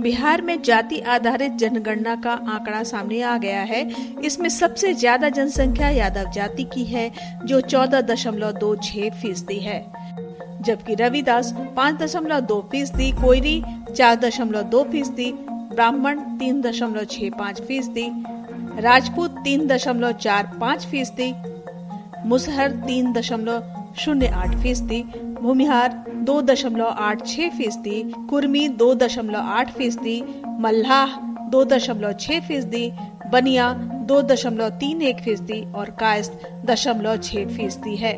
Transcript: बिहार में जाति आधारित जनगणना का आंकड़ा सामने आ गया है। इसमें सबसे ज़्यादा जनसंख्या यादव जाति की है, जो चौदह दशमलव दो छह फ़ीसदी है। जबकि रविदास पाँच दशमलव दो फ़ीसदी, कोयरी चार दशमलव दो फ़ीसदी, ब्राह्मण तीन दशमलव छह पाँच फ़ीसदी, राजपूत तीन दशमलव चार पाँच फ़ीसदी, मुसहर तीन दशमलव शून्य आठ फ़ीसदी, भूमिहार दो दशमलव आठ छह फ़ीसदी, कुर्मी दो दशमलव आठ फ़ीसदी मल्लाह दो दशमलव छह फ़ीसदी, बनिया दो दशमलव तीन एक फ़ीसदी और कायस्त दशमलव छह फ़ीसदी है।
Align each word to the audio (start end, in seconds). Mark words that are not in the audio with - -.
बिहार 0.00 0.42
में 0.42 0.60
जाति 0.62 0.98
आधारित 1.00 1.52
जनगणना 1.52 2.14
का 2.16 2.32
आंकड़ा 2.32 2.82
सामने 2.82 3.20
आ 3.22 3.36
गया 3.38 3.62
है। 3.62 3.82
इसमें 4.24 4.48
सबसे 4.48 4.92
ज़्यादा 4.94 5.28
जनसंख्या 5.28 5.88
यादव 5.88 6.30
जाति 6.30 6.64
की 6.64 6.84
है, 6.84 7.10
जो 7.44 7.60
चौदह 7.60 8.00
दशमलव 8.00 8.52
दो 8.52 8.74
छह 8.76 9.08
फ़ीसदी 9.22 9.58
है। 9.58 9.80
जबकि 10.62 10.94
रविदास 10.94 11.52
पाँच 11.76 11.96
दशमलव 11.96 12.40
दो 12.40 12.60
फ़ीसदी, 12.72 13.10
कोयरी 13.12 13.62
चार 13.96 14.16
दशमलव 14.16 14.62
दो 14.62 14.82
फ़ीसदी, 14.84 15.32
ब्राह्मण 15.74 16.20
तीन 16.38 16.60
दशमलव 16.60 17.04
छह 17.04 17.30
पाँच 17.30 17.60
फ़ीसदी, 17.60 18.06
राजपूत 18.80 19.38
तीन 19.44 19.66
दशमलव 19.66 20.12
चार 20.12 20.50
पाँच 20.60 20.86
फ़ीसदी, 20.86 21.32
मुसहर 22.28 22.70
तीन 22.86 23.12
दशमलव 23.12 23.79
शून्य 23.98 24.26
आठ 24.26 24.54
फ़ीसदी, 24.56 25.02
भूमिहार 25.40 25.92
दो 26.24 26.40
दशमलव 26.42 26.86
आठ 26.86 27.26
छह 27.26 27.48
फ़ीसदी, 27.48 28.02
कुर्मी 28.30 28.68
दो 28.68 28.94
दशमलव 28.94 29.38
आठ 29.38 29.70
फ़ीसदी 29.70 30.22
मल्लाह 30.60 31.16
दो 31.50 31.64
दशमलव 31.64 32.12
छह 32.12 32.40
फ़ीसदी, 32.40 32.90
बनिया 33.32 33.72
दो 34.08 34.20
दशमलव 34.22 34.68
तीन 34.70 35.02
एक 35.02 35.20
फ़ीसदी 35.20 35.60
और 35.72 35.90
कायस्त 35.90 36.40
दशमलव 36.64 37.16
छह 37.16 37.46
फ़ीसदी 37.46 37.96
है। 37.96 38.14